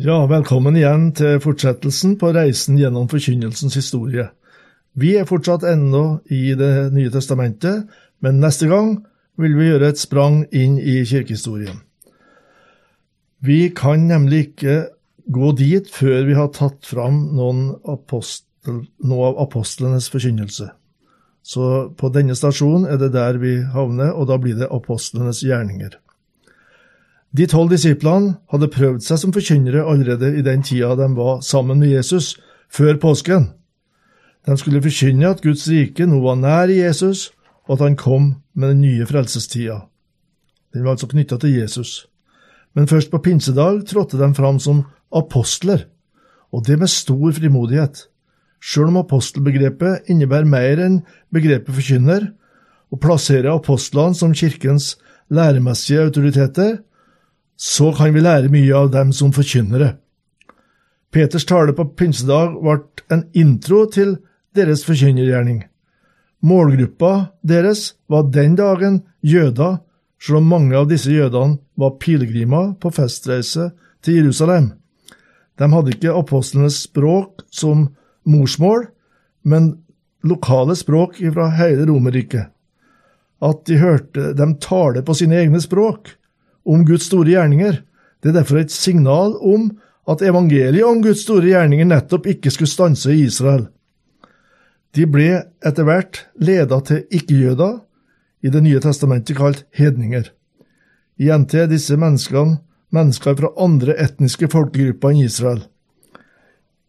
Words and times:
Ja, 0.00 0.22
velkommen 0.24 0.72
igjen 0.78 1.10
til 1.12 1.36
fortsettelsen 1.44 2.14
på 2.16 2.30
reisen 2.32 2.78
gjennom 2.80 3.10
forkynnelsens 3.12 3.74
historie. 3.76 4.30
Vi 4.96 5.10
er 5.20 5.26
fortsatt 5.28 5.66
ennå 5.68 6.22
i 6.32 6.54
Det 6.56 6.94
nye 6.94 7.10
testamentet, 7.12 7.90
men 8.24 8.40
neste 8.40 8.70
gang 8.70 9.04
vil 9.36 9.52
vi 9.52 9.68
gjøre 9.68 9.90
et 9.92 10.00
sprang 10.00 10.46
inn 10.48 10.78
i 10.80 11.04
kirkehistorien. 11.04 11.82
Vi 13.44 13.68
kan 13.76 14.08
nemlig 14.08 14.38
ikke 14.46 14.88
gå 15.28 15.52
dit 15.60 15.90
før 15.92 16.24
vi 16.24 16.38
har 16.40 16.48
tatt 16.56 16.86
fram 16.88 17.28
apostel, 17.84 18.88
noe 19.04 19.26
av 19.28 19.42
apostlenes 19.44 20.08
forkynnelse. 20.08 20.70
Så 21.42 21.92
på 21.98 22.08
denne 22.08 22.32
stasjonen 22.34 22.88
er 22.88 22.96
det 22.96 23.12
der 23.12 23.36
vi 23.36 23.60
havner, 23.60 24.16
og 24.16 24.30
da 24.30 24.38
blir 24.38 24.56
det 24.56 24.72
apostlenes 24.72 25.42
gjerninger. 25.44 25.98
De 27.32 27.46
tolv 27.48 27.70
disiplene 27.72 28.34
hadde 28.52 28.68
prøvd 28.68 29.00
seg 29.06 29.20
som 29.22 29.32
forkynnere 29.32 29.86
allerede 29.88 30.34
i 30.36 30.44
den 30.44 30.64
tida 30.66 30.92
de 30.98 31.08
var 31.16 31.40
sammen 31.40 31.80
med 31.80 31.94
Jesus, 31.94 32.34
før 32.68 32.98
påsken. 33.00 33.48
De 34.44 34.56
skulle 34.60 34.82
forkynne 34.84 35.30
at 35.30 35.40
Guds 35.44 35.64
rike 35.70 36.04
nå 36.08 36.20
var 36.20 36.36
nær 36.36 36.68
i 36.68 36.82
Jesus, 36.82 37.30
og 37.64 37.78
at 37.78 37.86
han 37.86 37.96
kom 37.96 38.34
med 38.52 38.74
den 38.74 38.82
nye 38.84 39.06
frelsestida. 39.08 39.86
Den 40.74 40.84
var 40.84 40.96
altså 40.96 41.08
knytta 41.08 41.38
til 41.40 41.56
Jesus. 41.56 42.06
Men 42.76 42.88
først 42.88 43.12
på 43.12 43.20
pinsedag 43.24 43.84
trådte 43.88 44.20
de 44.20 44.28
fram 44.34 44.58
som 44.60 44.84
apostler, 45.12 45.86
og 46.52 46.66
det 46.66 46.78
med 46.80 46.92
stor 46.92 47.32
frimodighet. 47.32 48.08
Sjøl 48.62 48.92
om 48.92 49.00
apostelbegrepet 49.00 50.08
innebærer 50.12 50.48
mer 50.48 50.84
enn 50.84 51.02
begrepet 51.32 51.74
forkynner, 51.80 52.28
og 52.92 53.00
plasserer 53.00 53.54
apostlene 53.54 54.16
som 54.16 54.34
kirkens 54.36 54.98
læremessige 55.32 56.04
autoriteter, 56.10 56.82
så 57.56 57.92
kan 57.96 58.14
vi 58.14 58.22
lære 58.24 58.50
mye 58.52 58.74
av 58.74 58.90
dem 58.92 59.12
som 59.12 59.32
forkynnere. 59.32 59.96
Peters 61.12 61.44
tale 61.44 61.74
på 61.76 61.84
pinsedag 61.98 62.56
ble 62.62 62.78
en 63.12 63.26
intro 63.36 63.84
til 63.92 64.16
deres 64.56 64.84
forkynnergjerning. 64.88 65.62
Målgruppa 66.42 67.32
deres 67.46 67.92
var 68.10 68.30
den 68.34 68.56
dagen 68.58 69.02
jøder, 69.22 69.78
selv 70.22 70.40
om 70.40 70.48
mange 70.54 70.76
av 70.78 70.88
disse 70.90 71.12
jødene 71.12 71.60
var 71.78 71.98
pilegrimer 72.02 72.72
på 72.80 72.90
festreise 72.94 73.70
til 74.02 74.22
Jerusalem. 74.22 74.72
De 75.58 75.68
hadde 75.70 75.92
ikke 75.94 76.14
apostlenes 76.16 76.80
språk 76.86 77.44
som 77.52 77.90
morsmål, 78.24 78.88
men 79.44 79.76
lokale 80.24 80.74
språk 80.78 81.20
fra 81.34 81.50
hele 81.58 81.86
Romerriket. 81.86 82.48
At 83.42 83.64
de 83.66 83.78
hørte 83.82 84.32
dem 84.38 84.56
tale 84.62 85.02
på 85.02 85.14
sine 85.18 85.40
egne 85.42 85.60
språk, 85.62 86.14
om 86.64 86.84
Guds 86.86 87.08
store 87.10 87.34
gjerninger, 87.34 87.80
det 88.22 88.30
er 88.30 88.38
derfor 88.38 88.60
et 88.60 88.74
signal 88.74 89.34
om 89.40 89.70
at 90.08 90.22
evangeliet 90.22 90.86
om 90.86 91.02
Guds 91.02 91.24
store 91.26 91.50
gjerninger 91.50 91.88
nettopp 91.88 92.26
ikke 92.30 92.50
skulle 92.50 92.70
stanse 92.70 93.12
i 93.12 93.24
Israel. 93.26 93.66
De 94.94 95.06
ble 95.08 95.30
etter 95.64 95.86
hvert 95.88 96.26
leda 96.36 96.80
til 96.84 97.06
ikke-jøder, 97.10 97.80
i 98.42 98.50
Det 98.50 98.62
nye 98.62 98.80
testamentet 98.82 99.36
kalt 99.38 99.64
hedninger. 99.70 100.24
Igjen 101.18 101.44
til 101.46 101.68
disse 101.70 101.94
menneskene 101.96 102.58
mennesker 102.90 103.36
fra 103.38 103.52
andre 103.56 103.94
etniske 104.02 104.48
folkegrupper 104.50 105.12
enn 105.12 105.22
Israel. 105.22 105.60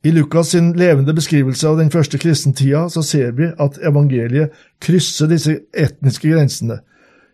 I 0.04 0.12
Lukas 0.12 0.50
sin 0.52 0.74
levende 0.76 1.14
beskrivelse 1.16 1.68
av 1.70 1.78
den 1.78 1.92
første 1.94 2.18
kristentida 2.20 2.88
så 2.92 3.04
ser 3.06 3.32
vi 3.38 3.52
at 3.62 3.78
evangeliet 3.86 4.52
krysser 4.82 5.30
disse 5.32 5.60
etniske 5.72 6.28
grensene. 6.34 6.82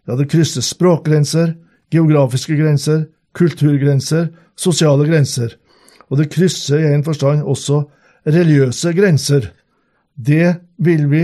Ja, 0.05 0.17
det 0.19 0.27
krysser 0.29 0.61
språkgrenser, 0.61 1.55
geografiske 1.91 2.57
grenser, 2.57 3.05
kulturgrenser, 3.33 4.29
sosiale 4.57 5.07
grenser, 5.07 5.55
og 6.09 6.17
det 6.19 6.31
krysser 6.33 6.81
i 6.81 6.93
en 6.93 7.05
forstand 7.05 7.45
også 7.45 7.83
religiøse 8.27 8.93
grenser. 8.97 9.51
Det 10.15 10.55
vil 10.77 11.05
vi 11.11 11.23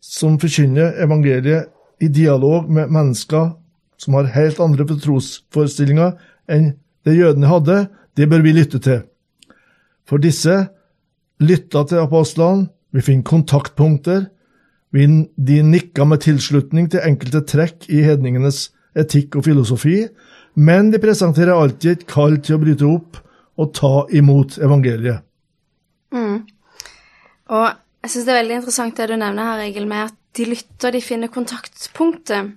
som 0.00 0.38
forkynner 0.40 1.00
evangeliet 1.04 1.70
i 2.02 2.08
dialog 2.08 2.70
med 2.70 2.92
mennesker 2.92 3.52
som 4.00 4.16
har 4.18 4.32
helt 4.34 4.60
andre 4.60 4.86
trosforestillinger 4.86 6.14
enn 6.50 6.74
det 7.04 7.16
jødene 7.16 7.50
hadde, 7.50 7.78
det 8.16 8.28
bør 8.30 8.44
vi 8.44 8.54
lytte 8.56 8.80
til. 8.82 9.02
For 10.08 10.20
disse 10.20 10.54
lytta 11.40 11.84
til 11.88 12.02
apostlene, 12.02 12.68
vi 12.94 13.02
finner 13.02 13.26
kontaktpunkter, 13.26 14.28
de 14.94 15.56
nikka 15.66 16.04
med 16.06 16.22
tilslutning 16.22 16.86
til 16.92 17.02
enkelte 17.02 17.42
trekk 17.50 17.88
i 17.90 18.04
hedningenes 18.04 18.68
etikk 18.98 19.38
og 19.38 19.46
filosofi, 19.46 20.02
men 20.54 20.90
de 20.92 21.00
presenterer 21.02 21.54
alltid 21.54 21.90
et 21.90 22.04
kall 22.10 22.38
til 22.42 22.56
å 22.56 22.62
bryte 22.62 22.88
opp 22.88 23.20
og 23.60 23.72
ta 23.74 23.94
imot 24.14 24.58
evangeliet. 24.62 25.24
Mm. 26.14 26.44
Og 27.54 27.66
jeg 28.04 28.12
syns 28.12 28.26
det 28.26 28.34
er 28.34 28.40
veldig 28.42 28.58
interessant 28.60 28.98
det 28.98 29.08
du 29.10 29.16
nevner 29.16 29.50
her, 29.50 29.64
Egil, 29.66 29.88
med 29.90 30.10
at 30.10 30.20
de 30.36 30.46
lytter, 30.50 30.94
de 30.94 31.02
finner 31.02 31.32
kontaktpunktet. 31.32 32.54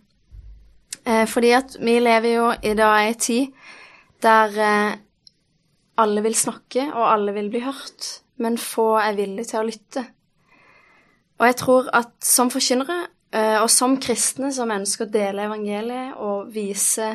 Eh, 1.07 1.25
fordi 1.29 1.53
at 1.55 1.77
vi 1.79 1.97
lever 2.03 2.33
jo 2.33 2.47
i 2.65 2.73
dag 2.77 3.01
i 3.05 3.11
en 3.13 3.19
tid 3.21 3.75
der 4.25 4.57
eh, 4.59 4.97
alle 5.97 6.23
vil 6.25 6.35
snakke, 6.37 6.89
og 6.93 7.11
alle 7.13 7.33
vil 7.37 7.49
bli 7.53 7.61
hørt, 7.65 8.09
men 8.37 8.57
få 8.61 8.97
er 9.01 9.17
villige 9.17 9.51
til 9.51 9.61
å 9.61 9.67
lytte. 9.67 10.03
Og 11.37 11.45
jeg 11.45 11.57
tror 11.61 11.89
at 11.95 12.11
som 12.25 12.51
forkynnere, 12.53 13.05
og 13.61 13.69
som 13.71 13.97
kristne 13.99 14.53
som 14.55 14.71
ønsker 14.71 15.07
å 15.07 15.11
dele 15.11 15.47
evangeliet 15.49 16.15
og 16.23 16.51
vise 16.53 17.09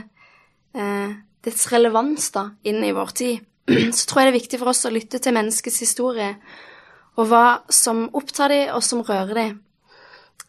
eh, 0.76 1.14
dets 1.42 1.66
relevans 1.72 2.30
da, 2.34 2.50
inn 2.68 2.82
i 2.84 2.92
vår 2.94 3.14
tid, 3.16 3.40
så 3.96 4.06
tror 4.06 4.22
jeg 4.22 4.28
det 4.28 4.32
er 4.32 4.38
viktig 4.40 4.60
for 4.60 4.72
oss 4.72 4.84
å 4.86 4.92
lytte 4.92 5.20
til 5.22 5.36
menneskets 5.36 5.80
historie, 5.84 6.34
og 7.20 7.28
hva 7.28 7.46
som 7.72 8.06
opptar 8.16 8.52
dem, 8.52 8.70
og 8.76 8.84
som 8.84 9.02
rører 9.04 9.34
dem. 9.36 9.56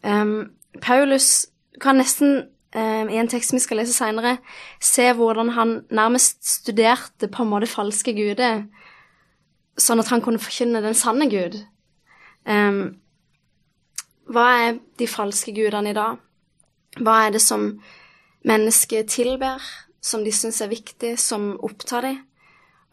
Um, 0.03 0.53
Paulus 0.81 1.45
kan 1.83 1.99
nesten, 1.99 2.47
um, 2.75 3.09
i 3.11 3.19
en 3.19 3.29
tekst 3.31 3.55
vi 3.55 3.61
skal 3.63 3.81
lese 3.81 3.95
seinere, 3.95 4.37
se 4.79 5.09
hvordan 5.15 5.53
han 5.57 5.75
nærmest 5.91 6.39
studerte 6.47 7.27
på 7.31 7.43
en 7.43 7.51
måte 7.51 7.71
falske 7.71 8.15
guder, 8.15 8.63
sånn 9.79 10.03
at 10.03 10.11
han 10.13 10.23
kunne 10.23 10.41
forkynne 10.41 10.83
den 10.85 10.95
sanne 10.95 11.27
Gud. 11.31 11.59
Um, 12.47 13.02
hva 14.33 14.47
er 14.65 14.79
de 14.99 15.07
falske 15.09 15.53
gudene 15.55 15.91
i 15.91 15.97
dag? 15.97 16.17
Hva 17.01 17.17
er 17.25 17.35
det 17.35 17.41
som 17.43 17.67
mennesket 18.47 19.11
tilber, 19.13 19.61
som 20.03 20.23
de 20.25 20.33
syns 20.35 20.61
er 20.61 20.71
viktig, 20.71 21.15
som 21.21 21.53
opptar 21.63 22.05
dem? 22.07 22.19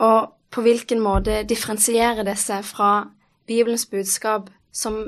Og 0.01 0.31
på 0.51 0.65
hvilken 0.65 1.03
måte 1.03 1.43
differensierer 1.49 2.27
det 2.27 2.37
seg 2.41 2.65
fra 2.67 3.11
Bibelens 3.49 3.87
budskap, 3.91 4.49
som 4.73 5.03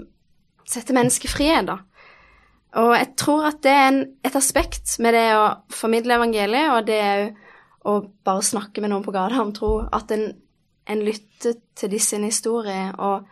setter 0.68 0.96
mennesket 0.96 1.32
fri, 1.32 1.48
da? 1.66 1.80
Og 2.80 2.94
jeg 2.96 3.08
tror 3.20 3.50
at 3.50 3.60
det 3.64 3.72
er 3.72 3.88
en, 3.90 4.00
et 4.24 4.36
aspekt 4.38 4.96
med 5.04 5.12
det 5.16 5.26
å 5.36 5.44
formidle 5.72 6.16
evangeliet, 6.16 6.72
og 6.72 6.86
det 6.88 7.00
er 7.04 7.24
å 7.84 7.98
bare 8.24 8.44
snakke 8.46 8.80
med 8.80 8.92
noen 8.92 9.04
på 9.04 9.12
gata 9.12 9.42
om 9.42 9.52
tro, 9.52 9.74
at 9.92 10.12
en, 10.14 10.30
en 10.88 11.04
lytter 11.04 11.58
til 11.76 11.92
disse 11.92 12.16
historiene 12.22 12.94
og 12.96 13.28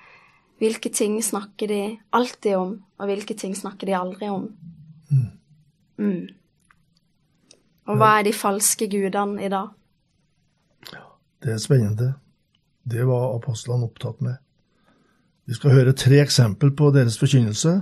hvilke 0.61 0.93
ting 0.93 1.17
snakker 1.25 1.71
de 1.71 1.81
alltid 2.13 2.57
om, 2.59 2.75
og 3.01 3.09
hvilke 3.09 3.35
ting 3.39 3.57
snakker 3.57 3.89
de 3.89 3.97
aldri 3.97 4.29
om. 4.29 4.49
Mm. 5.11 5.29
Mm. 6.01 6.27
Og 7.91 7.99
hva 7.99 8.19
er 8.19 8.29
de 8.29 8.37
falske 8.37 8.87
gudene 8.91 9.43
i 9.43 9.51
dag? 9.51 9.73
Det 11.41 11.55
er 11.55 11.63
spennende. 11.63 12.13
Det 12.85 13.07
var 13.09 13.35
apostlene 13.39 13.89
opptatt 13.89 14.21
med. 14.25 14.37
Vi 15.49 15.57
skal 15.57 15.75
høre 15.75 15.97
tre 15.97 16.21
eksempel 16.23 16.71
på 16.77 16.93
deres 16.95 17.17
forkynnelse. 17.19 17.81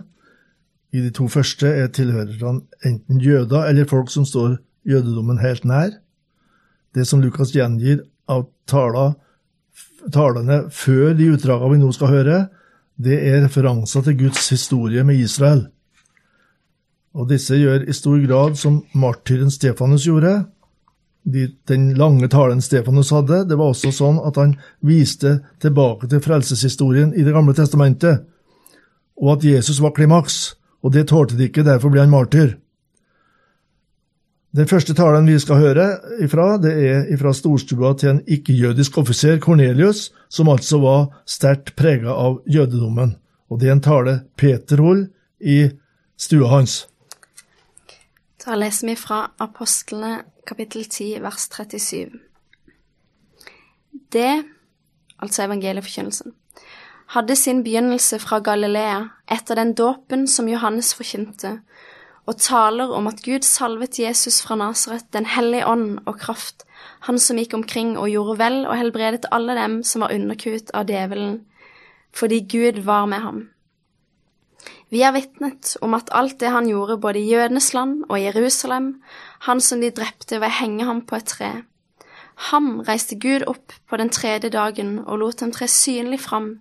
I 0.94 1.02
de 1.04 1.10
to 1.12 1.26
første 1.28 1.68
er 1.68 1.90
tilhørerne 1.92 2.62
enten 2.86 3.20
jøder 3.20 3.66
eller 3.68 3.88
folk 3.90 4.08
som 4.10 4.24
står 4.24 4.56
jødedommen 4.88 5.42
helt 5.42 5.66
nær. 5.68 5.90
Det 6.94 7.04
som 7.06 7.20
Lukas 7.20 7.52
gjengir 7.52 8.06
av 8.30 8.46
talene 8.70 10.60
før 10.72 11.12
de 11.18 11.28
utdragene 11.34 11.74
vi 11.74 11.82
nå 11.82 11.90
skal 11.92 12.14
høre, 12.14 12.38
det 12.98 13.18
er 13.30 13.42
referanser 13.44 14.02
til 14.06 14.16
Guds 14.24 14.48
historie 14.50 15.04
med 15.06 15.20
Israel. 15.22 15.68
Og 17.14 17.28
disse 17.30 17.56
gjør 17.56 17.86
i 17.88 17.94
stor 17.96 18.18
grad 18.26 18.56
som 18.58 18.82
martyren 18.94 19.50
Stefanus 19.50 20.06
gjorde. 20.06 20.44
de, 21.28 21.48
den 21.68 21.94
lange 21.94 22.28
talen 22.28 22.60
Stefanus 22.60 23.10
hadde, 23.10 23.44
det 23.48 23.58
var 23.58 23.72
også 23.72 23.90
sånn 23.92 24.20
at 24.24 24.38
han 24.40 24.54
viste 24.80 25.40
tilbake 25.60 26.08
til 26.08 26.22
frelseshistorien 26.24 27.12
i 27.14 27.24
Det 27.24 27.34
gamle 27.34 27.54
testamentet, 27.54 28.24
og 29.16 29.36
at 29.36 29.44
Jesus 29.44 29.80
var 29.80 29.92
klimaks, 29.92 30.56
og 30.82 30.92
det 30.92 31.08
tålte 31.08 31.36
de 31.36 31.50
ikke, 31.50 31.66
derfor 31.66 31.90
ble 31.90 32.00
han 32.00 32.10
martyr. 32.10 32.56
Den 34.56 34.68
første 34.68 34.94
talen 34.96 35.26
vi 35.28 35.36
skal 35.38 35.60
høre 35.60 35.86
ifra, 36.24 36.54
det 36.56 36.72
er 36.72 37.08
ifra 37.12 37.34
storstua 37.36 37.92
til 38.00 38.14
en 38.14 38.20
ikke-jødisk 38.24 38.96
offiser, 39.02 39.36
Kornelius, 39.44 40.08
som 40.32 40.48
altså 40.48 40.80
var 40.80 41.02
sterkt 41.28 41.74
prega 41.76 42.14
av 42.16 42.40
jødedommen. 42.48 43.18
Og 43.52 43.60
det 43.60 43.68
er 43.68 43.76
en 43.76 43.84
tale 43.84 44.14
Peter 44.40 44.80
holder 44.80 45.10
i 45.40 45.68
stua 46.16 46.48
hans. 46.48 46.86
Da 48.40 48.56
leser 48.56 48.88
vi 48.88 48.96
fra 48.96 49.26
Apostlene 49.44 50.22
kapittel 50.48 50.88
10 50.88 51.18
vers 51.20 51.44
37. 51.52 52.16
Det, 54.12 54.44
altså 55.20 55.44
evangelieforkynnelsen, 55.44 56.32
hadde 57.12 57.36
sin 57.36 57.60
begynnelse 57.64 58.18
fra 58.20 58.40
Galilea 58.40 59.02
etter 59.28 59.60
den 59.60 59.74
dåpen 59.76 60.26
som 60.28 60.48
Johannes 60.48 60.94
forkynte, 60.96 61.58
og 62.28 62.36
taler 62.36 62.90
om 62.92 63.06
at 63.08 63.22
Gud 63.24 63.46
salvet 63.46 63.98
Jesus 63.98 64.42
fra 64.44 64.56
Nasaret, 64.60 65.06
Den 65.12 65.26
hellige 65.26 65.66
ånd 65.66 66.00
og 66.06 66.18
kraft, 66.20 66.66
han 67.08 67.18
som 67.18 67.38
gikk 67.40 67.54
omkring 67.56 67.96
og 67.96 68.10
gjorde 68.12 68.38
vel 68.38 68.58
og 68.66 68.76
helbredet 68.76 69.30
alle 69.32 69.56
dem 69.56 69.80
som 69.82 70.04
var 70.04 70.12
underkuet 70.12 70.70
av 70.76 70.90
djevelen, 70.90 71.40
fordi 72.12 72.42
Gud 72.44 72.82
var 72.84 73.06
med 73.06 73.24
ham. 73.24 73.40
Vi 74.90 75.00
har 75.04 75.12
vitnet 75.12 75.76
om 75.84 75.94
at 75.94 76.12
alt 76.12 76.38
det 76.40 76.52
han 76.52 76.68
gjorde 76.68 77.00
både 77.00 77.20
i 77.20 77.32
jødenes 77.32 77.72
land 77.74 78.04
og 78.08 78.18
i 78.18 78.24
Jerusalem, 78.26 79.02
han 79.48 79.60
som 79.60 79.80
de 79.80 79.90
drepte 79.90 80.40
ved 80.40 80.48
å 80.48 80.58
henge 80.60 80.84
ham 80.88 81.02
på 81.06 81.16
et 81.16 81.28
tre. 81.28 81.50
Ham 82.52 82.80
reiste 82.86 83.16
Gud 83.16 83.44
opp 83.48 83.72
på 83.88 83.96
den 83.96 84.12
tredje 84.12 84.50
dagen 84.52 84.98
og 85.06 85.20
lot 85.20 85.40
dem 85.40 85.52
tre 85.52 85.68
synlig 85.68 86.20
fram, 86.24 86.58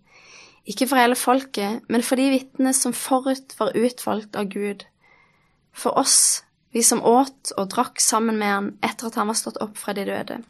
ikke 0.68 0.88
for 0.88 1.00
hele 1.00 1.16
folket, 1.16 1.84
men 1.88 2.04
for 2.04 2.19
de 2.19 2.31
vitnene 2.34 2.74
som 2.75 2.96
forut 2.96 3.56
var 3.60 3.75
utvalgt 3.75 4.36
av 4.36 4.52
Gud 4.52 4.84
for 5.77 5.97
oss, 6.00 6.44
vi 6.74 6.83
som 6.83 7.03
åt 7.06 7.53
og 7.57 7.69
drakk 7.74 8.01
sammen 8.03 8.39
med 8.41 8.53
han 8.53 8.69
etter 8.85 9.09
at 9.09 9.18
han 9.19 9.29
var 9.29 9.38
stått 9.39 9.59
opp 9.63 9.77
fra 9.79 9.94
de 9.97 10.06
døde. 10.07 10.41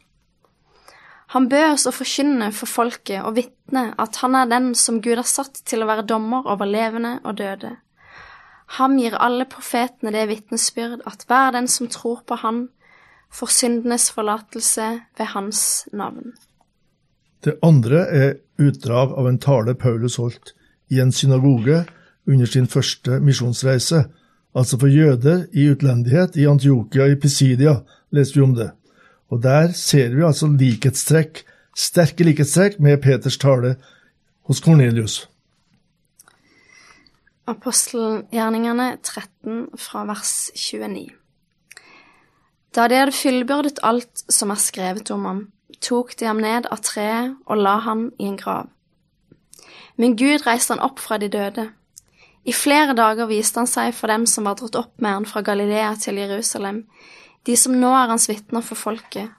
Han 1.34 1.48
bød 1.52 1.74
oss 1.74 1.84
å 1.88 1.92
forkynne 1.92 2.48
for 2.56 2.70
folket 2.70 3.20
og 3.20 3.36
vitne 3.36 3.90
at 4.00 4.16
han 4.22 4.36
er 4.38 4.48
den 4.48 4.72
som 4.78 5.02
Gud 5.04 5.18
har 5.20 5.28
satt 5.28 5.60
til 5.68 5.84
å 5.84 5.88
være 5.90 6.06
dommer 6.08 6.48
over 6.48 6.68
levende 6.68 7.18
og 7.20 7.36
døde. 7.40 7.74
Ham 8.78 8.96
gir 9.00 9.16
alle 9.16 9.44
profetene 9.48 10.12
det 10.12 10.26
vitnesbyrd 10.28 11.04
at 11.08 11.24
hver 11.28 11.52
den 11.56 11.68
som 11.68 11.88
tror 11.92 12.22
på 12.28 12.40
Han, 12.44 12.68
får 13.28 13.50
syndenes 13.52 14.08
forlatelse 14.12 14.84
ved 15.18 15.26
Hans 15.34 15.88
navn. 15.92 16.32
Det 17.44 17.58
andre 17.62 18.04
er 18.08 18.30
utdrag 18.56 19.12
av 19.12 19.28
en 19.28 19.38
tale 19.38 19.74
Paulus 19.76 20.16
holdt 20.16 20.54
i 20.88 21.00
en 21.00 21.12
synagoge 21.12 21.82
under 22.28 22.48
sin 22.48 22.66
første 22.66 23.20
misjonsreise, 23.20 24.06
altså 24.54 24.78
for 24.78 24.88
jøder 24.88 25.46
i 25.52 25.68
utlendighet 25.70 26.36
i 26.36 26.46
Antiokia 26.48 27.08
i 27.12 27.18
Pisidia, 27.20 27.80
leser 28.10 28.40
vi 28.40 28.44
om 28.44 28.54
det. 28.54 28.70
Og 29.28 29.42
der 29.42 29.72
ser 29.76 30.14
vi 30.14 30.24
altså 30.24 30.48
likhetstrekk, 30.48 31.42
sterke 31.76 32.24
likhetstrekk 32.24 32.80
med 32.80 33.02
Peters 33.02 33.38
tale 33.38 33.76
hos 34.48 34.60
Kornelius. 34.64 35.26
Apostelgjerningene 37.48 38.96
13 39.02 39.68
fra 39.76 40.04
vers 40.08 40.50
29. 40.56 41.08
Da 42.76 42.88
de 42.88 42.98
hadde 43.00 43.16
fullbyrdet 43.16 43.80
alt 43.82 44.24
som 44.28 44.52
er 44.52 44.60
skrevet 44.60 45.10
om 45.10 45.24
ham, 45.24 45.40
tok 45.80 46.12
de 46.20 46.28
ham 46.28 46.40
ned 46.42 46.68
av 46.72 46.82
treet 46.84 47.36
og 47.46 47.60
la 47.60 47.78
ham 47.84 48.10
i 48.18 48.28
en 48.28 48.36
grav. 48.36 48.68
Men 49.96 50.16
Gud 50.16 50.44
reiste 50.46 50.74
han 50.74 50.84
opp 50.84 51.00
fra 51.02 51.18
de 51.18 51.30
døde 51.32 51.68
i 52.48 52.52
flere 52.52 52.94
dager 52.96 53.28
viste 53.28 53.60
han 53.60 53.68
seg 53.68 53.92
for 53.92 54.08
dem 54.08 54.24
som 54.26 54.46
var 54.48 54.56
dratt 54.56 54.76
opp 54.80 55.02
med 55.04 55.18
han 55.18 55.26
fra 55.28 55.42
Galilea 55.44 55.90
til 56.00 56.16
Jerusalem, 56.16 56.86
de 57.44 57.56
som 57.60 57.74
nå 57.76 57.90
er 57.92 58.08
hans 58.08 58.28
vitner 58.30 58.64
for 58.64 58.80
folket. 58.80 59.34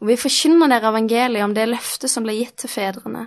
Og 0.00 0.08
vi 0.08 0.16
forkynner 0.20 0.70
dere 0.72 0.88
evangeliet 0.92 1.44
om 1.44 1.52
det 1.56 1.66
løftet 1.68 2.12
som 2.12 2.24
ble 2.24 2.38
gitt 2.38 2.56
til 2.62 2.72
fedrene. 2.72 3.26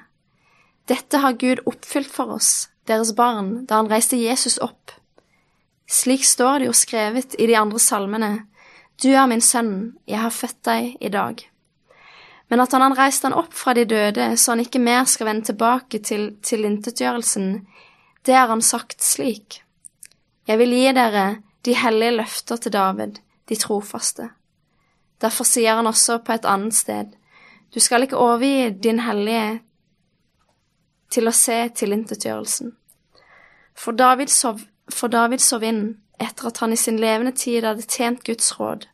Dette 0.90 1.22
har 1.22 1.38
Gud 1.38 1.62
oppfylt 1.70 2.10
for 2.10 2.34
oss, 2.34 2.70
deres 2.90 3.14
barn, 3.18 3.68
da 3.70 3.78
han 3.78 3.90
reiste 3.92 4.18
Jesus 4.18 4.58
opp. 4.66 4.96
Slik 5.90 6.26
står 6.26 6.62
det 6.62 6.70
jo 6.72 6.78
skrevet 6.78 7.38
i 7.38 7.46
de 7.50 7.58
andre 7.60 7.82
salmene, 7.82 8.32
Du 9.00 9.14
er 9.14 9.30
min 9.32 9.40
sønn, 9.40 9.94
jeg 10.10 10.20
har 10.20 10.34
født 10.34 10.58
deg 10.68 10.98
i 11.00 11.10
dag. 11.10 11.40
Men 12.50 12.60
at 12.60 12.74
han 12.74 12.98
reiste 12.98 13.30
han 13.30 13.38
opp 13.38 13.54
fra 13.56 13.72
de 13.78 13.86
døde, 13.86 14.34
så 14.36 14.52
han 14.52 14.60
ikke 14.66 14.82
mer 14.84 15.06
skal 15.08 15.30
vende 15.30 15.46
tilbake 15.48 16.02
til 16.04 16.34
tilintetgjørelsen, 16.44 17.62
det 18.26 18.36
har 18.36 18.48
han 18.48 18.62
sagt 18.62 19.04
slik. 19.04 19.62
Jeg 20.48 20.58
vil 20.60 20.74
gi 20.74 20.92
dere 20.96 21.26
de 21.66 21.76
hellige 21.78 22.18
løfter 22.18 22.58
til 22.58 22.74
David, 22.74 23.20
de 23.50 23.56
trofaste. 23.56 24.30
Derfor 25.22 25.44
sier 25.44 25.76
han 25.76 25.88
også 25.88 26.20
på 26.24 26.36
et 26.36 26.46
annet 26.48 26.76
sted, 26.76 27.16
du 27.74 27.80
skal 27.80 28.02
ikke 28.04 28.18
overgi 28.18 28.70
din 28.84 29.00
hellige 29.06 29.60
til 31.14 31.30
å 31.30 31.34
se 31.36 31.58
tilintetgjørelsen. 31.78 32.72
For 33.78 33.94
David 33.94 34.32
sov, 34.34 34.64
for 34.90 35.12
David 35.14 35.44
sov 35.46 35.64
inn 35.64 35.84
etter 36.20 36.50
at 36.50 36.58
han 36.64 36.74
i 36.74 36.80
sin 36.80 36.98
levende 37.00 37.36
tid 37.38 37.68
hadde 37.68 37.86
tjent 37.86 38.26
Guds 38.26 38.52
råd. 38.60 38.88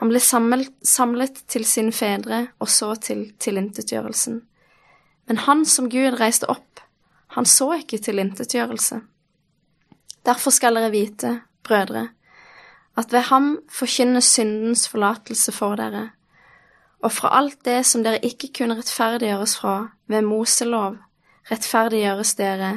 Han 0.00 0.10
ble 0.10 0.20
samlet, 0.20 0.72
samlet 0.82 1.44
til 1.48 1.66
sine 1.68 1.92
fedre 1.92 2.46
og 2.58 2.72
så 2.72 2.94
til 2.96 3.28
tilintetgjørelsen. 3.38 4.40
Men 5.28 5.44
han 5.44 5.64
som 5.68 5.90
Gud 5.92 6.18
reiste 6.20 6.48
opp 6.50 6.83
han 7.34 7.46
så 7.46 7.72
ikke 7.78 7.98
tilintetgjørelse. 7.98 9.00
Derfor 10.24 10.54
skal 10.54 10.78
dere 10.78 10.92
vite, 10.92 11.40
brødre, 11.66 12.08
at 12.96 13.12
ved 13.12 13.26
ham 13.30 13.58
forkynnes 13.72 14.24
syndens 14.24 14.86
forlatelse 14.88 15.52
for 15.52 15.76
dere, 15.76 16.10
og 17.02 17.12
fra 17.12 17.32
alt 17.38 17.58
det 17.66 17.82
som 17.86 18.04
dere 18.04 18.22
ikke 18.24 18.52
kunne 18.58 18.78
rettferdiggjøres 18.78 19.56
fra 19.60 19.74
ved 20.08 20.22
Moselov, 20.24 20.96
rettferdiggjøres 21.50 22.34
dere 22.38 22.72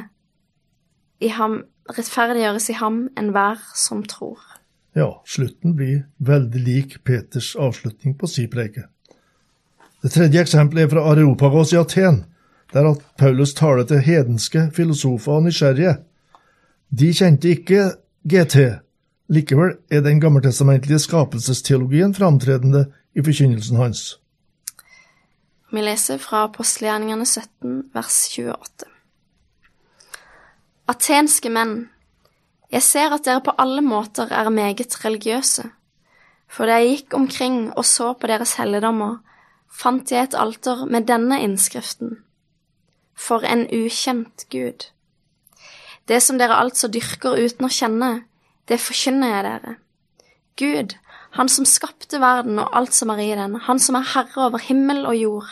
i 1.20 1.30
ham, 1.32 1.62
rettferdiggjøres 1.88 2.68
i 2.68 2.76
ham 2.76 3.06
enhver 3.16 3.62
som 3.74 4.02
tror. 4.04 4.42
Ja, 4.96 5.12
slutten 5.26 5.76
blir 5.78 6.02
veldig 6.18 6.60
lik 6.64 6.98
Peters 7.04 7.54
avslutning 7.56 8.18
på 8.18 8.26
si 8.26 8.48
preke. 8.50 8.88
Det 10.02 10.10
tredje 10.14 10.42
eksempelet 10.42 10.84
er 10.86 10.92
fra 10.92 11.06
Areopagos 11.12 11.72
i 11.72 11.78
Aten 11.78 12.24
der 12.72 12.90
at 12.90 13.04
Paulus 13.18 13.54
taler 13.54 13.86
til 13.88 14.02
hedenske 14.04 14.68
filosofer 14.76 15.32
og 15.32 15.42
nysgjerrige. 15.46 15.96
De 16.90 17.12
kjente 17.14 17.48
ikke 17.48 17.90
GT. 18.28 18.56
Likevel 19.28 19.76
er 19.90 20.00
den 20.00 20.20
gammeltestamentlige 20.20 20.98
skapelsesteologien 20.98 22.14
framtredende 22.14 22.86
i 23.14 23.24
forkynnelsen 23.24 23.76
hans. 23.76 24.18
Vi 25.72 25.82
leser 25.84 26.16
fra 26.16 26.46
apostelgjerningene 26.48 27.26
17, 27.26 27.82
vers 27.94 28.22
28. 28.38 28.88
Atenske 30.88 31.50
menn, 31.52 31.90
jeg 32.72 32.84
ser 32.84 33.12
at 33.12 33.24
dere 33.24 33.42
på 33.44 33.52
alle 33.60 33.82
måter 33.84 34.32
er 34.32 34.48
meget 34.48 34.96
religiøse. 35.04 35.66
For 36.48 36.64
da 36.64 36.78
jeg 36.80 36.88
gikk 36.88 37.14
omkring 37.16 37.58
og 37.76 37.84
så 37.84 38.14
på 38.16 38.28
deres 38.28 38.54
helligdommer, 38.56 39.18
fant 39.68 40.12
jeg 40.12 40.30
et 40.30 40.36
alter 40.36 40.86
med 40.88 41.04
denne 41.08 41.42
innskriften 41.44 42.16
for 43.18 43.44
en 43.44 43.66
ukjent 43.74 44.46
Gud. 44.50 44.88
Det 46.08 46.22
som 46.22 46.38
dere 46.38 46.56
altså 46.62 46.88
dyrker 46.88 47.36
uten 47.36 47.66
å 47.66 47.72
kjenne, 47.72 48.12
det 48.68 48.80
forkynner 48.80 49.34
jeg 49.34 49.44
dere. 49.48 49.74
Gud, 50.58 50.94
han 51.36 51.50
som 51.52 51.66
skapte 51.68 52.20
verden 52.22 52.60
og 52.62 52.72
alt 52.76 52.94
som 52.96 53.10
er 53.12 53.22
i 53.22 53.34
den, 53.36 53.58
han 53.66 53.82
som 53.82 53.98
er 53.98 54.06
herre 54.14 54.46
over 54.48 54.62
himmel 54.62 55.04
og 55.06 55.18
jord, 55.18 55.50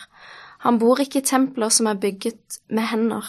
han 0.64 0.80
bor 0.80 1.00
ikke 1.02 1.20
i 1.20 1.26
templer 1.26 1.70
som 1.70 1.90
er 1.90 2.00
bygget 2.00 2.60
med 2.72 2.88
hender. 2.90 3.26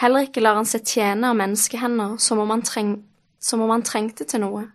Heller 0.00 0.26
ikke 0.26 0.42
lar 0.42 0.58
han 0.58 0.68
seg 0.68 0.84
tjene 0.88 1.30
av 1.30 1.38
menneskehender 1.38 2.18
som 2.20 2.40
om 2.42 2.50
han, 2.50 2.64
treng, 2.66 2.92
som 3.40 3.62
om 3.64 3.70
han 3.72 3.86
trengte 3.86 4.26
til 4.28 4.42
noe. 4.44 4.66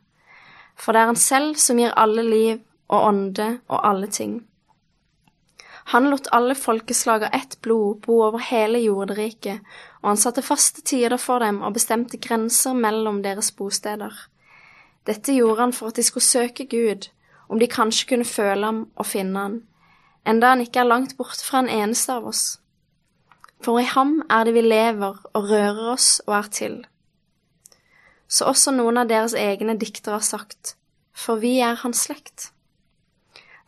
For 0.80 0.94
det 0.94 1.02
er 1.02 1.12
han 1.12 1.20
selv 1.20 1.60
som 1.62 1.80
gir 1.80 1.94
alle 1.98 2.24
liv 2.26 2.60
og 2.90 3.08
ånde 3.10 3.48
og 3.68 3.80
alle 3.82 4.10
ting. 4.12 4.40
Han 5.94 6.10
lot 6.10 6.28
alle 6.32 6.56
folkeslag 6.56 7.24
av 7.24 7.34
ett 7.34 7.62
blod 7.62 8.00
bo 8.02 8.24
over 8.26 8.42
hele 8.42 8.80
jorderiket, 8.82 9.62
og 10.02 10.10
han 10.10 10.18
satte 10.18 10.42
faste 10.42 10.82
tider 10.82 11.18
for 11.22 11.44
dem 11.46 11.62
og 11.62 11.76
bestemte 11.78 12.18
grenser 12.18 12.74
mellom 12.74 13.22
deres 13.22 13.52
bosteder. 13.54 14.14
Dette 15.06 15.36
gjorde 15.36 15.62
han 15.62 15.76
for 15.78 15.94
at 15.94 16.00
de 16.00 16.04
skulle 16.04 16.26
søke 16.26 16.66
Gud, 16.66 17.10
om 17.50 17.62
de 17.62 17.70
kanskje 17.70 18.10
kunne 18.10 18.26
føle 18.26 18.66
ham 18.66 18.82
og 18.96 19.06
finne 19.06 19.40
han, 19.40 19.60
enda 20.26 20.56
han 20.56 20.66
ikke 20.66 20.82
er 20.82 20.90
langt 20.90 21.14
borte 21.20 21.46
fra 21.46 21.62
en 21.62 21.70
eneste 21.70 22.18
av 22.18 22.26
oss. 22.34 22.44
For 23.62 23.78
i 23.80 23.86
ham 23.86 24.18
er 24.30 24.46
det 24.46 24.56
vi 24.58 24.66
lever 24.66 25.22
og 25.34 25.50
rører 25.52 25.94
oss 25.94 26.18
og 26.26 26.34
er 26.40 26.52
til. 26.52 26.76
Så 28.28 28.50
også 28.50 28.74
noen 28.74 28.98
av 28.98 29.10
deres 29.10 29.38
egne 29.38 29.78
diktere 29.78 30.18
har 30.18 30.26
sagt, 30.26 30.76
for 31.14 31.38
vi 31.38 31.60
er 31.62 31.78
hans 31.86 32.08
slekt. 32.08 32.50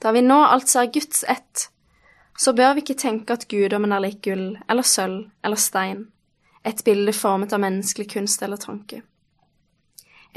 Da 0.02 0.12
vi 0.14 0.26
nå 0.26 0.38
altså 0.44 0.82
er 0.82 0.94
Guds 0.94 1.24
ett, 1.30 1.70
så 2.38 2.54
bør 2.54 2.76
vi 2.78 2.84
ikke 2.86 3.00
tenke 3.02 3.34
at 3.34 3.48
guddommen 3.50 3.94
er 3.94 4.04
lik 4.04 4.22
gull 4.28 4.58
eller 4.70 4.86
sølv 4.86 5.26
eller 5.46 5.60
stein, 5.62 6.08
et 6.66 6.84
bilde 6.86 7.14
formet 7.14 7.54
av 7.54 7.64
menneskelig 7.64 8.10
kunst 8.14 8.44
eller 8.46 8.62
tanke. 8.62 9.02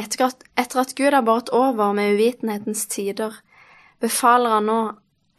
Etter 0.01 0.31
at, 0.31 0.45
etter 0.57 0.81
at 0.81 0.95
Gud 0.97 1.13
har 1.13 1.27
båret 1.27 1.51
over 1.53 1.93
med 1.93 2.15
uvitenhetens 2.17 2.87
tider, 2.89 3.35
befaler 4.01 4.57
han 4.57 4.71
nå 4.71 4.79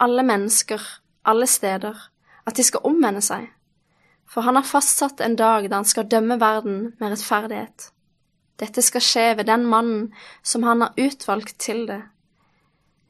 alle 0.01 0.25
mennesker, 0.25 0.82
alle 1.25 1.48
steder, 1.50 1.98
at 2.46 2.58
de 2.58 2.65
skal 2.65 2.86
omvende 2.86 3.24
seg, 3.25 3.48
for 4.30 4.46
han 4.46 4.58
har 4.58 4.68
fastsatt 4.68 5.22
en 5.22 5.36
dag 5.39 5.68
da 5.70 5.82
han 5.82 5.89
skal 5.89 6.10
dømme 6.10 6.38
verden 6.41 6.91
med 7.00 7.13
rettferdighet. 7.13 7.89
Dette 8.62 8.84
skal 8.86 9.01
skje 9.01 9.27
ved 9.39 9.50
den 9.50 9.65
mannen 9.65 10.12
som 10.46 10.63
han 10.68 10.86
har 10.86 10.98
utvalgt 10.98 11.58
til 11.62 11.88
det, 11.89 12.03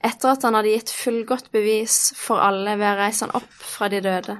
etter 0.05 0.33
at 0.33 0.45
han 0.45 0.57
hadde 0.57 0.73
gitt 0.73 0.93
fullgodt 0.93 1.51
bevis 1.53 2.11
for 2.17 2.41
alle 2.41 2.77
ved 2.79 2.87
å 2.89 2.99
reise 2.99 3.27
han 3.27 3.35
opp 3.37 3.51
fra 3.73 3.89
de 3.91 4.01
døde. 4.03 4.37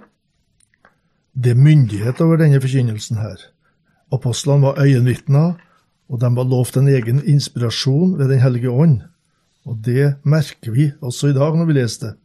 Det 1.32 1.53
er 1.53 1.63
myndighet 1.63 2.20
over 2.24 2.41
denne 2.41 2.60
forkynnelsen 2.62 3.22
her. 3.22 3.38
Apostlene 4.12 4.65
var 4.65 4.82
øyenvitner, 4.84 5.53
og 6.12 6.20
de 6.20 6.32
var 6.36 6.50
lovt 6.51 6.77
en 6.77 6.89
egen 6.91 7.22
inspirasjon 7.24 8.18
ved 8.20 8.30
Den 8.30 8.41
hellige 8.44 8.72
ånd. 8.72 9.00
Og 9.65 9.77
det 9.86 10.18
merker 10.24 10.74
vi 10.75 10.91
også 11.01 11.32
i 11.32 11.38
dag 11.38 11.56
når 11.56 11.70
vi 11.70 11.77
leser 11.77 12.08
det. 12.08 12.15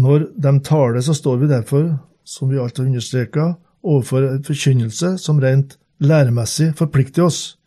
Når 0.00 0.28
de 0.38 0.52
taler, 0.64 1.00
så 1.00 1.14
står 1.14 1.36
vi 1.40 1.50
derfor, 1.50 1.98
som 2.24 2.50
vi 2.50 2.60
alt 2.60 2.78
har 2.78 2.86
understreka, 2.86 3.54
overfor 3.82 4.28
en 4.28 4.44
forkynnelse 4.44 5.16
som 5.18 5.40
rent 5.42 5.76
læremessig 5.98 6.70
forplikter 6.78 7.26
oss. 7.26 7.58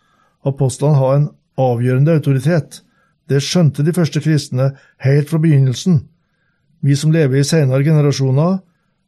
Apostlene 0.45 0.95
har 0.97 1.15
en 1.17 1.29
avgjørende 1.59 2.15
autoritet. 2.15 2.81
Det 3.29 3.41
skjønte 3.43 3.83
de 3.83 3.93
første 3.95 4.19
kristne 4.23 4.71
helt 5.03 5.29
fra 5.29 5.39
begynnelsen. 5.39 6.03
Vi 6.83 6.95
som 6.99 7.11
lever 7.11 7.39
i 7.39 7.47
senere 7.47 7.83
generasjoner, 7.83 8.59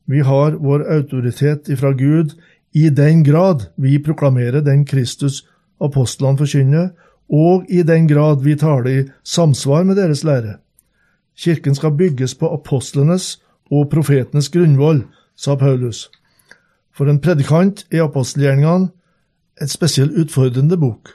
vi 0.07 0.21
har 0.23 0.55
vår 0.61 0.85
autoritet 0.95 1.69
ifra 1.69 1.91
Gud 1.91 2.35
i 2.75 2.89
den 2.89 3.23
grad 3.23 3.69
vi 3.77 3.97
proklamerer 3.99 4.61
den 4.61 4.85
Kristus 4.85 5.43
apostlene 5.81 6.37
forkynner, 6.37 6.89
og 7.29 7.65
i 7.69 7.81
den 7.83 8.07
grad 8.07 8.43
vi 8.43 8.55
taler 8.55 8.91
i 8.91 9.07
samsvar 9.23 9.83
med 9.83 9.97
deres 9.97 10.23
lære. 10.23 10.59
Kirken 11.35 11.75
skal 11.75 11.97
bygges 11.97 12.35
på 12.35 12.47
apostlenes 12.53 13.41
og 13.71 13.89
profetenes 13.89 14.49
grunnvoll, 14.49 15.03
sa 15.35 15.55
Paulus. 15.55 16.09
For 16.95 17.09
en 17.09 17.19
predikant 17.19 17.85
er 17.91 18.05
apostelgjerningene 18.05 18.91
et 19.61 19.71
spesielt 19.71 20.15
utfordrende 20.15 20.77
bok. 20.77 21.09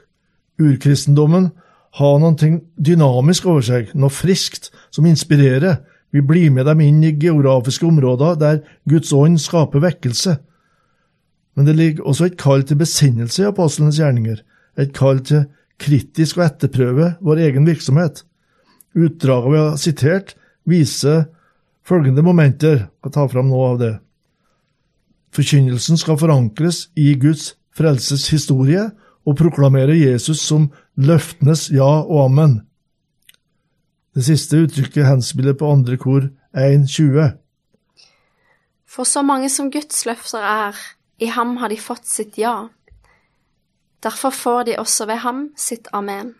Urkristendommen 0.60 1.50
har 1.98 2.18
noe 2.22 2.50
dynamisk 2.78 3.46
over 3.50 3.64
seg, 3.66 3.90
noe 3.98 4.12
friskt 4.14 4.70
som 4.94 5.08
inspirerer. 5.10 5.80
Vi 6.14 6.22
blir 6.26 6.50
med 6.54 6.66
dem 6.66 6.82
inn 6.84 7.02
i 7.06 7.14
geografiske 7.14 7.86
områder 7.86 8.38
der 8.38 8.60
Guds 8.88 9.12
ånd 9.14 9.40
skaper 9.42 9.82
vekkelse. 9.82 10.36
Men 11.58 11.66
det 11.66 11.76
ligger 11.78 12.06
også 12.06 12.30
et 12.30 12.38
kall 12.38 12.62
til 12.66 12.78
besinnelse 12.80 13.42
i 13.42 13.48
apostlenes 13.48 13.98
gjerninger, 13.98 14.42
et 14.78 14.94
kall 14.96 15.22
til 15.26 15.48
kritisk 15.80 16.38
å 16.38 16.46
etterprøve 16.46 17.14
vår 17.24 17.42
egen 17.48 17.66
virksomhet. 17.66 18.22
Utdraget 18.94 19.52
vi 19.52 19.58
har 19.58 19.76
sitert, 19.80 20.34
viser 20.66 21.26
følgende 21.86 22.22
momenter. 22.22 22.86
Jeg 23.02 23.10
tar 23.10 23.26
ta 23.26 23.26
fram 23.32 23.50
noe 23.50 23.72
av 23.72 23.80
det. 23.80 23.94
Forkynnelsen 25.34 25.98
skal 25.98 26.18
forankres 26.18 26.88
i 26.98 27.14
Guds 27.18 27.54
frelseshistorie 27.76 28.88
og 29.26 29.36
proklamere 29.36 29.96
Jesus 29.98 30.40
som 30.42 30.70
løftenes 30.96 31.68
ja 31.74 31.88
og 32.02 32.24
amen. 32.24 32.60
Det 34.14 34.24
siste 34.26 34.58
uttrykket 34.64 35.06
henspiller 35.06 35.54
på 35.54 35.70
andre 35.70 35.96
kor 36.00 36.26
1.20. 36.56 37.36
For 38.90 39.06
så 39.06 39.22
mange 39.22 39.50
som 39.50 39.70
Guds 39.70 40.02
løfter 40.06 40.42
er, 40.42 40.76
i 41.20 41.30
ham 41.30 41.56
har 41.60 41.70
de 41.70 41.78
fått 41.78 42.08
sitt 42.10 42.38
ja. 42.40 42.68
Derfor 44.02 44.30
får 44.34 44.62
de 44.66 44.78
også 44.80 45.06
ved 45.06 45.22
ham 45.22 45.50
sitt 45.56 45.86
amen. 45.92 46.34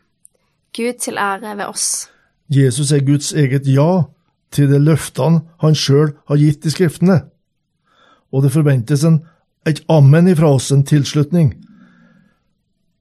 Gud 0.76 0.98
til 1.00 1.18
ære 1.18 1.56
ved 1.56 1.66
oss. 1.66 2.08
Jesus 2.50 2.92
er 2.92 3.04
Guds 3.06 3.32
eget 3.32 3.68
ja 3.70 4.02
til 4.50 4.70
de 4.70 4.80
løftene 4.82 5.44
han 5.62 5.76
sjøl 5.78 6.16
har 6.26 6.40
gitt 6.40 6.66
i 6.66 6.72
Skriftene. 6.74 7.20
Og 8.32 8.42
det 8.42 8.52
forventes 8.54 9.04
en 9.04 9.20
et 9.68 9.82
amen 9.92 10.28
ifra 10.28 10.48
oss, 10.56 10.70
en 10.72 10.84
tilslutning. 10.86 11.52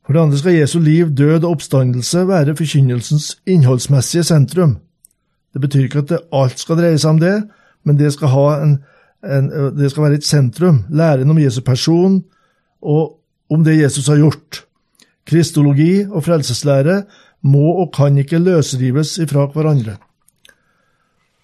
For 0.09 0.17
det 0.17 0.21
andre 0.25 0.37
skal 0.41 0.55
Jesu 0.57 0.79
liv, 0.81 1.11
død 1.13 1.43
og 1.43 1.51
oppstandelse 1.51 2.23
være 2.25 2.55
forkynnelsens 2.57 3.35
innholdsmessige 3.45 4.23
sentrum. 4.25 4.79
Det 5.53 5.61
betyr 5.61 5.83
ikke 5.85 6.01
at 6.01 6.13
alt 6.33 6.57
skal 6.57 6.79
dreie 6.79 6.97
seg 6.97 7.11
om 7.13 7.19
det, 7.21 7.35
men 7.85 7.99
det 7.99 8.09
skal, 8.15 8.33
en, 8.65 8.73
en, 9.21 9.51
det 9.77 9.91
skal 9.93 10.07
være 10.07 10.17
et 10.17 10.25
sentrum, 10.25 10.81
læren 10.89 11.29
om 11.29 11.37
Jesu 11.37 11.61
person 11.61 12.23
og 12.81 13.19
om 13.53 13.61
det 13.61 13.77
Jesus 13.83 14.09
har 14.09 14.17
gjort. 14.17 14.63
Kristologi 15.29 16.01
og 16.09 16.25
frelseslære 16.25 17.03
må 17.45 17.69
og 17.85 17.93
kan 17.93 18.17
ikke 18.17 18.41
løsrives 18.41 19.19
ifra 19.21 19.45
hverandre. 19.53 19.99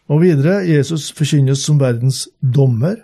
Og 0.09 0.25
videre, 0.25 0.63
Jesus 0.65 1.11
forkynnes 1.13 1.61
som 1.61 1.77
verdens 1.77 2.25
dommer. 2.41 2.97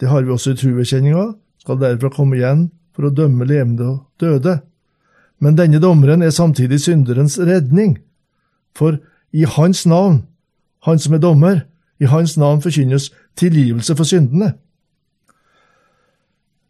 Det 0.00 0.08
har 0.08 0.24
vi 0.24 0.32
også 0.32 0.56
i 0.56 0.62
trubekjenninga 0.64 1.34
skal 1.60 1.84
derfra 1.90 2.08
komme 2.08 2.40
igjen 2.40 2.70
for 2.96 3.04
å 3.04 3.12
dømme 3.12 3.44
levende 3.44 3.98
og 3.98 4.06
døde. 4.16 4.62
Men 5.40 5.58
denne 5.58 5.80
dommeren 5.82 6.22
er 6.22 6.30
samtidig 6.30 6.80
synderens 6.80 7.38
redning, 7.38 7.98
for 8.76 8.98
i 9.32 9.44
hans 9.44 9.86
navn, 9.86 10.24
han 10.84 10.98
som 10.98 11.14
er 11.14 11.22
dommer, 11.22 11.64
i 12.00 12.06
hans 12.10 12.36
navn 12.38 12.62
forkynnes 12.62 13.10
tilgivelse 13.38 13.96
for 13.96 14.04
syndene. 14.04 14.54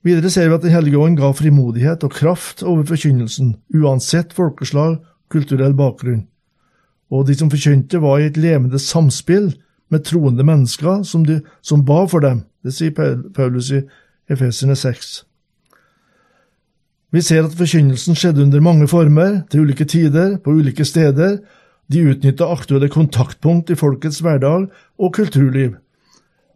Videre 0.05 0.31
ser 0.31 0.49
vi 0.49 0.55
at 0.55 0.63
Den 0.63 0.75
hellige 0.75 0.99
ånd 1.01 1.17
ga 1.17 1.31
frimodighet 1.33 2.05
og 2.05 2.13
kraft 2.13 2.63
over 2.63 2.85
forkynnelsen, 2.85 3.57
uansett 3.75 4.33
folkeslag, 4.37 4.99
kulturell 5.33 5.75
bakgrunn. 5.75 6.27
Og 7.11 7.27
de 7.27 7.35
som 7.35 7.51
forkynte, 7.51 8.01
var 8.01 8.19
i 8.19 8.29
et 8.29 8.37
levende 8.37 8.79
samspill 8.79 9.55
med 9.91 10.05
troende 10.05 10.45
mennesker 10.45 11.03
som, 11.03 11.25
de, 11.25 11.41
som 11.63 11.85
ba 11.85 12.05
for 12.07 12.21
dem. 12.21 12.45
Det 12.65 12.75
sier 12.75 12.93
Paulus 13.35 13.71
i 13.73 13.81
Efeserne 14.29 14.77
6. 14.77 15.25
Vi 17.15 17.23
ser 17.23 17.45
at 17.47 17.55
forkynnelsen 17.55 18.17
skjedde 18.19 18.43
under 18.43 18.63
mange 18.65 18.89
former, 18.91 19.45
til 19.51 19.63
ulike 19.63 19.85
tider, 19.87 20.35
på 20.43 20.51
ulike 20.51 20.85
steder. 20.85 21.37
De 21.93 22.01
utnytta 22.11 22.49
aktuelle 22.51 22.89
kontaktpunkt 22.91 23.71
i 23.71 23.77
folkets 23.79 24.19
hverdag 24.25 24.67
og 24.99 25.13
kulturliv. 25.15 25.77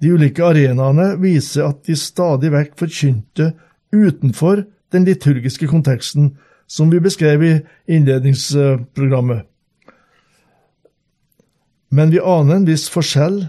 De 0.03 0.11
ulike 0.15 0.43
arenaene 0.43 1.13
viser 1.23 1.69
at 1.69 1.85
de 1.87 1.95
stadig 1.99 2.51
vekk 2.55 2.75
forkynte 2.81 3.53
utenfor 3.95 4.65
den 4.93 5.07
liturgiske 5.07 5.69
konteksten, 5.71 6.33
som 6.67 6.91
vi 6.91 6.99
beskrev 7.07 7.45
i 7.45 7.55
innledningsprogrammet. 7.87 9.47
Men 11.91 12.11
vi 12.11 12.19
aner 12.19 12.59
en 12.59 12.67
viss 12.69 12.91
forskjell 12.91 13.45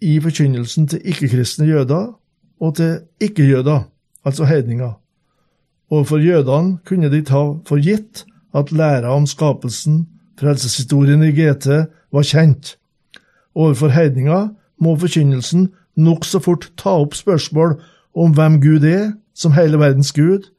i 0.00 0.16
forkynnelsen 0.20 0.88
til 0.90 1.04
ikke-kristne 1.12 1.68
jøder 1.68 2.12
og 2.60 2.76
til 2.80 3.02
ikke-jøder, 3.20 3.84
altså 4.24 4.48
heidninger. 4.48 5.03
Overfor 5.90 6.18
jødene 6.18 6.78
kunne 6.86 7.10
de 7.12 7.22
ta 7.22 7.42
for 7.68 7.82
gitt 7.82 8.24
at 8.54 8.72
læra 8.72 9.12
om 9.14 9.26
skapelsen, 9.26 10.06
frelseshistorien 10.40 11.22
i 11.22 11.32
GT, 11.34 11.66
var 12.12 12.22
kjent. 12.22 12.76
Overfor 13.54 13.88
heidninger 13.94 14.48
må 14.80 14.96
forkynnelsen 14.98 15.68
nokså 15.96 16.40
fort 16.42 16.70
ta 16.78 16.96
opp 17.02 17.14
spørsmål 17.14 17.76
om 18.14 18.34
hvem 18.34 18.60
Gud 18.62 18.86
er, 18.88 19.12
som 19.34 19.54
hele 19.54 19.78
verdens 19.78 20.12
Gud, 20.12 20.50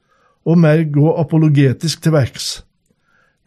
og 0.46 0.60
mer 0.60 0.84
gå 0.92 1.16
apologetisk 1.18 2.04
til 2.04 2.14
verks. 2.14 2.64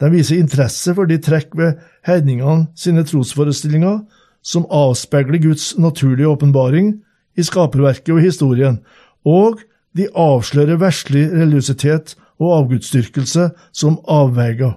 De 0.00 0.10
viser 0.10 0.38
interesse 0.38 0.94
for 0.94 1.10
de 1.10 1.18
trekk 1.22 1.54
ved 1.58 1.78
heidningene 2.06 2.68
sine 2.78 3.04
trosforestillinger 3.06 4.00
som 4.42 4.66
avspeiler 4.70 5.40
Guds 5.42 5.72
naturlige 5.78 6.28
åpenbaring 6.28 6.92
i 7.38 7.42
skaperverket 7.46 8.14
og 8.14 8.22
historien, 8.22 8.78
og 9.26 9.58
de 9.96 10.08
avslører 10.14 10.80
verslig 10.80 11.26
religiøsitet 11.32 12.16
og 12.38 12.54
avgudsdyrkelse 12.58 13.48
som 13.72 13.98
avveier. 14.08 14.76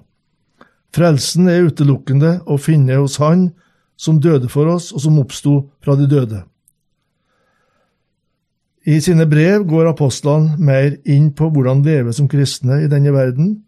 Frelsen 0.92 1.48
er 1.48 1.68
utelukkende 1.70 2.40
å 2.46 2.58
finne 2.60 3.00
hos 3.00 3.18
Han 3.22 3.52
som 4.02 4.20
døde 4.20 4.50
for 4.50 4.68
oss, 4.72 4.90
og 4.92 5.04
som 5.04 5.20
oppsto 5.22 5.54
fra 5.84 5.96
de 5.96 6.08
døde. 6.10 6.42
I 8.82 8.98
sine 9.00 9.28
brev 9.30 9.68
går 9.70 9.92
apostlene 9.92 10.58
mer 10.58 10.96
inn 11.06 11.30
på 11.38 11.52
hvordan 11.54 11.84
leve 11.86 12.16
som 12.18 12.28
kristne 12.28 12.80
i 12.82 12.90
denne 12.90 13.14
verden, 13.14 13.60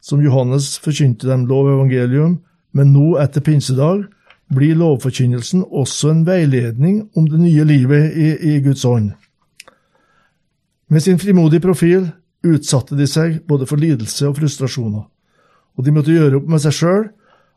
som 0.00 0.22
Johannes 0.22 0.76
forkynte 0.78 1.26
dem 1.26 1.48
lov 1.50 1.66
og 1.66 1.80
evangelium, 1.80 2.38
men 2.72 2.92
nå, 2.94 3.16
etter 3.18 3.42
pinsedag, 3.42 4.06
blir 4.54 4.78
lovforkynnelsen 4.78 5.64
også 5.66 6.12
en 6.14 6.22
veiledning 6.26 7.02
om 7.18 7.26
det 7.26 7.40
nye 7.42 7.66
livet 7.66 8.14
i, 8.14 8.30
i 8.54 8.54
Guds 8.62 8.86
ånd. 8.86 9.10
Med 10.90 11.02
sin 11.02 11.18
frimodige 11.22 11.62
profil 11.62 12.08
utsatte 12.42 12.96
de 12.98 13.06
seg 13.06 13.44
både 13.46 13.66
for 13.70 13.78
lidelse 13.78 14.26
og 14.26 14.40
frustrasjoner, 14.40 15.04
og 15.78 15.86
de 15.86 15.92
måtte 15.94 16.14
gjøre 16.14 16.40
opp 16.40 16.48
med 16.50 16.62
seg 16.64 16.74
sjøl 16.74 17.04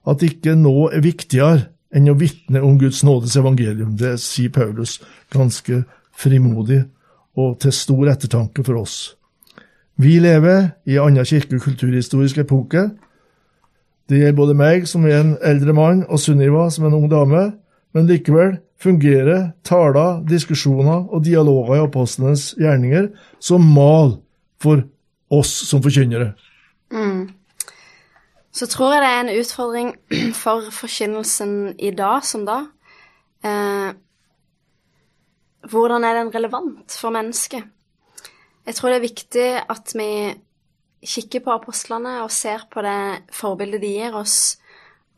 at 0.09 0.25
ikke 0.27 0.53
nå 0.59 0.91
er 0.93 1.01
viktigere 1.01 1.69
enn 1.93 2.11
å 2.11 2.17
vitne 2.19 2.61
om 2.65 2.77
Guds 2.81 3.01
nådes 3.05 3.33
evangelium. 3.39 3.95
Det 3.97 4.15
sier 4.21 4.53
Paulus 4.53 4.99
ganske 5.33 5.81
frimodig 6.13 6.83
og 7.39 7.57
til 7.63 7.73
stor 7.73 8.11
ettertanke 8.13 8.65
for 8.65 8.83
oss. 8.83 9.15
Vi 9.97 10.19
lever 10.21 10.73
i 10.89 10.97
en 10.97 11.07
annen 11.07 11.25
kirke- 11.25 11.57
og 11.57 11.65
kulturhistorisk 11.65 12.37
epoke. 12.43 12.91
Det 14.09 14.19
gjelder 14.19 14.37
både 14.37 14.57
meg, 14.57 14.87
som 14.89 15.05
er 15.05 15.21
en 15.21 15.35
eldre 15.41 15.73
mann, 15.73 16.05
og 16.09 16.19
Sunniva, 16.19 16.67
som 16.69 16.85
er 16.85 16.91
en 16.91 16.99
ung 17.01 17.09
dame, 17.09 17.43
men 17.93 18.09
likevel 18.09 18.57
fungerer 18.83 19.53
taler, 19.65 20.21
diskusjoner 20.27 21.07
og 21.09 21.23
dialoger 21.25 21.77
i 21.77 21.85
apostlenes 21.85 22.51
gjerninger 22.59 23.09
som 23.43 23.63
mal 23.75 24.17
for 24.61 24.83
oss 25.33 25.51
som 25.69 25.81
forkynnere. 25.83 26.33
Mm. 26.93 27.31
Så 28.53 28.67
tror 28.69 28.93
jeg 28.93 29.01
det 29.01 29.09
er 29.09 29.21
en 29.23 29.35
utfordring 29.41 29.93
for 30.43 30.69
forkynnelsen 30.71 31.75
i 31.79 31.91
dag 31.95 32.25
som 32.27 32.45
da. 32.47 32.59
Eh, 33.43 33.91
hvordan 35.71 36.03
er 36.03 36.19
den 36.19 36.33
relevant 36.35 36.97
for 36.99 37.15
mennesket? 37.15 37.63
Jeg 38.63 38.75
tror 38.75 38.89
det 38.89 38.97
er 38.97 39.07
viktig 39.07 39.47
at 39.73 39.95
vi 39.97 40.09
kikker 41.03 41.43
på 41.43 41.51
apostlene 41.51 42.21
og 42.23 42.31
ser 42.31 42.63
på 42.71 42.83
det 42.85 43.23
forbildet 43.35 43.81
de 43.83 43.89
gir 43.97 44.15
oss, 44.15 44.57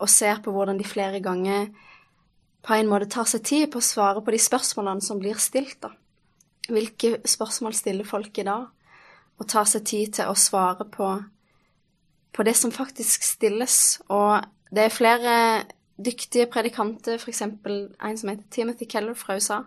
og 0.02 0.10
ser 0.10 0.42
på 0.44 0.52
hvordan 0.52 0.80
de 0.80 0.88
flere 0.88 1.22
ganger 1.24 1.68
på 2.66 2.74
en 2.74 2.90
måte 2.90 3.10
tar 3.12 3.28
seg 3.30 3.44
tid 3.46 3.68
på 3.72 3.80
å 3.82 3.86
svare 3.86 4.24
på 4.26 4.34
de 4.34 4.40
spørsmålene 4.42 5.04
som 5.06 5.20
blir 5.22 5.38
stilt. 5.42 5.78
da. 5.82 5.92
Hvilke 6.70 7.20
spørsmål 7.26 7.76
stiller 7.78 8.08
folk 8.10 8.38
i 8.42 8.48
dag? 8.48 8.68
Og 9.38 9.48
tar 9.48 9.68
seg 9.70 9.86
tid 9.86 10.14
til 10.18 10.32
å 10.32 10.38
svare 10.40 10.88
på, 10.90 11.10
på 12.34 12.44
det 12.44 12.56
som 12.58 12.72
faktisk 12.72 13.24
stilles. 13.24 14.00
Og 14.10 14.42
det 14.72 14.88
er 14.88 14.96
flere 14.96 15.36
dyktige 15.98 16.48
predikanter, 16.52 17.20
f.eks. 17.20 17.42
en 17.42 18.18
som 18.18 18.32
heter 18.32 18.50
Timothy 18.52 18.88
Keller 18.90 19.14
fra 19.14 19.36
USA, 19.36 19.62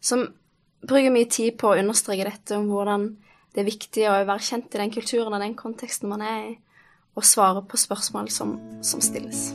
som 0.00 0.26
bruker 0.86 1.14
mye 1.14 1.30
tid 1.30 1.56
på 1.60 1.70
å 1.70 1.78
understreke 1.78 2.28
dette 2.28 2.58
om 2.58 2.68
hvordan 2.72 3.08
det 3.54 3.62
er 3.62 3.70
viktig 3.70 4.04
å 4.10 4.18
være 4.18 4.44
kjent 4.50 4.76
i 4.76 4.82
den 4.82 4.92
kulturen 4.92 5.32
og 5.32 5.40
den 5.40 5.56
konteksten 5.56 6.12
man 6.12 6.26
er 6.26 6.42
i, 6.50 6.52
og 7.16 7.24
svare 7.24 7.64
på 7.64 7.80
spørsmål 7.80 8.28
som, 8.32 8.58
som 8.84 9.00
stilles. 9.00 9.48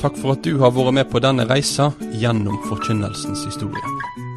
Takk 0.00 0.16
for 0.20 0.32
at 0.36 0.44
du 0.44 0.58
har 0.60 0.70
vært 0.76 0.94
med 0.98 1.06
på 1.10 1.18
denne 1.24 1.44
reisa 1.48 1.86
gjennom 2.20 2.56
forkynnelsens 2.68 3.44
historie. 3.48 3.86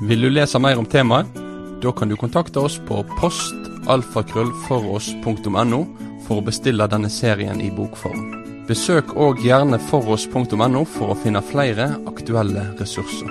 Vil 0.08 0.22
du 0.24 0.30
lese 0.32 0.60
mer 0.62 0.78
om 0.80 0.88
temaet? 0.88 1.28
Da 1.84 1.90
kan 1.96 2.10
du 2.12 2.16
kontakte 2.20 2.60
oss 2.64 2.80
på 2.88 2.96
postalfakrøllfoross.no 3.20 5.82
for 6.28 6.36
å 6.40 6.46
bestille 6.46 6.88
denne 6.92 7.10
serien 7.12 7.62
i 7.64 7.72
bokform. 7.72 8.22
Besøk 8.70 9.16
òg 9.18 9.36
gjerne 9.44 9.80
foross.no 9.90 10.86
for 10.86 11.08
å 11.12 11.20
finne 11.24 11.42
flere 11.42 11.86
aktuelle 12.12 12.64
ressurser. 12.80 13.30